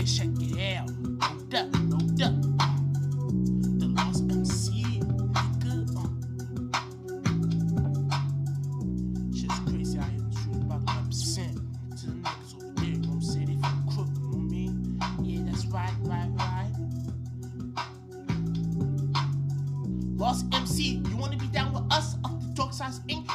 [0.00, 0.88] Yeah, check it out.
[1.20, 2.32] Hold up, hold up.
[3.78, 5.00] The Lost MC,
[5.60, 5.74] nigga.
[5.94, 6.08] Uh.
[9.36, 11.52] Shit's crazy out here the street about 100%.
[12.00, 13.46] To the niggas over there, you know what I'm saying?
[13.46, 14.72] They from crook, you know what I mean?
[15.22, 16.72] Yeah, that's right, right, right.
[20.16, 22.16] Lost MC, you wanna be down with us?
[22.24, 23.28] Up the Dark Sides Inc.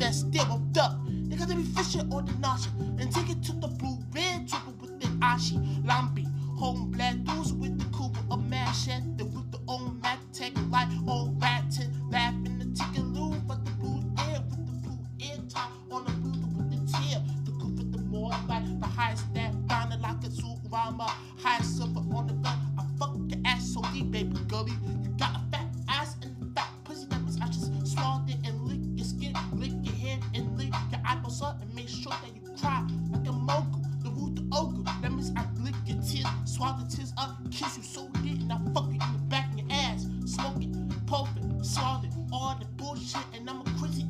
[0.00, 1.00] that still up up.
[1.28, 4.72] They gotta be fishing on the nausea and take it to the blue red trooper
[4.80, 6.26] with the Ashi Lambi.
[6.58, 11.38] Home black dudes with the Cooper of Manchester with the old Mac tech light on
[11.38, 16.04] ratting, laughing the ticket loo, but the blue air with the blue air top on
[16.04, 17.22] the blue with the tail.
[17.44, 19.54] The Cooper the more like the highest that
[19.92, 21.08] it like a Zurama,
[21.42, 21.62] high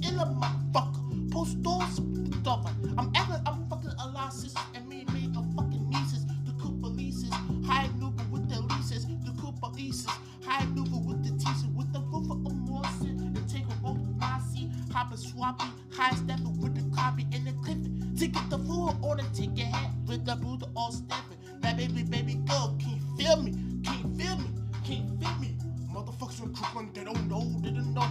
[0.06, 1.30] I'm a motherfucker.
[1.32, 2.20] Post doors with.
[2.98, 6.26] I'm acting I'm fucking a lot sisters and me and me a fucking nieces.
[6.46, 7.30] The Cooper leases,
[7.66, 10.06] high Nuba with the leases, the Cooper leases,
[10.44, 14.40] high Nuba with the teaser, with the roof of Morrison, and take a walk my
[14.52, 18.14] seat, hop and swappy, high stepper with the copy and the clipping.
[18.18, 21.38] To get the fool on the ticket hat with the Buddha all stepping.
[21.60, 23.52] That baby, baby girl, can you feel me?
[23.84, 24.48] Can you feel me?
[24.84, 25.56] Can you feel me?
[25.92, 28.06] Motherfuckers from Crooklyn, they don't know, they don't know.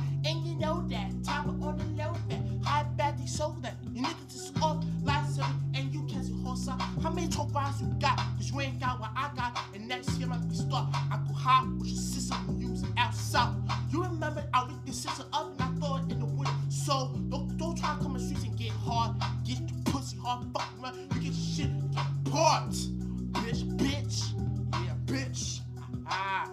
[6.67, 8.17] How many top bars you got?
[8.17, 10.87] Cause you ain't got what I got, and next year might be start.
[10.93, 13.55] I go high with your sister when you was out south.
[13.91, 16.49] You remember I ripped your sister up and I throw it in the wind.
[16.69, 19.15] So don't, don't try to come in the streets and get hard,
[19.45, 22.87] get your pussy hard, fuck around, you get shit, get parts.
[23.31, 24.33] Bitch, bitch,
[24.73, 25.61] yeah, bitch.
[26.07, 26.49] Ah.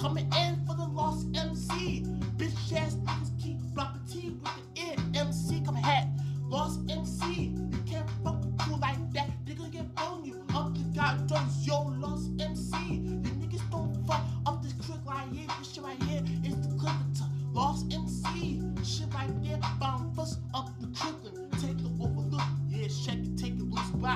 [0.00, 0.61] Coming in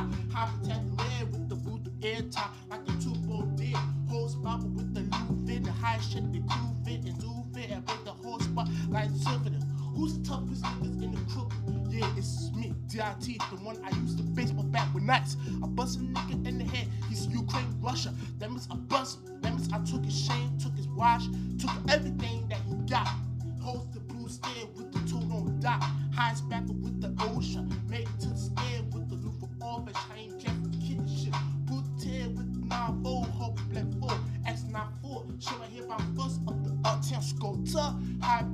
[0.02, 0.16] loose.
[0.32, 0.46] Wow.
[0.46, 2.54] Habitat land with the boot, air top.
[2.70, 3.76] Like a two-bone deer.
[4.08, 5.64] Whole spot with the new fit.
[5.64, 7.70] The high shit, the cool fit and do fit.
[7.70, 9.50] And break the whole spot like silver.
[9.94, 11.52] Who's the toughest niggas in the crook?
[11.88, 15.38] Yeah, it's me, DIT, the one I used to baseball bat with knights.
[15.62, 18.12] I bust a nigga in the head, he's Ukraine, Russia.
[18.38, 19.20] That means I bust.
[19.40, 21.22] That means I took his chain, took his watch,
[21.58, 23.08] took everything that he got.
[23.62, 25.82] Holds the blue stair with the two on the dot.
[26.14, 27.74] Highest backer with the ocean.
[27.88, 28.82] Make to the stair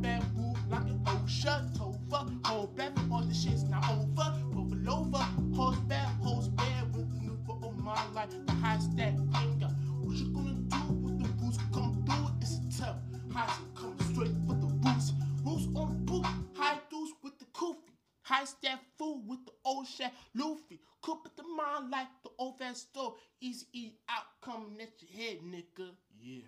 [0.03, 1.71] bamboo like an ocean.
[1.79, 4.35] Tova, hold back all the shit's not over.
[4.57, 5.25] Over over,
[5.55, 8.31] horse back, horse bear with the new for all my life.
[8.47, 9.71] The high stack finger.
[10.03, 12.29] What you gonna do with the roots come through?
[12.41, 12.97] It's a tough.
[13.33, 15.13] High shit come straight for the roots.
[15.45, 17.95] Roots on boot, high dudes with the koofy.
[18.23, 20.81] High staff fool with the old shack Luffy.
[21.01, 23.15] Cook at the mind like the old fast store.
[23.41, 25.91] Easy eat out coming at your head, nigga.
[26.21, 26.43] Yeah.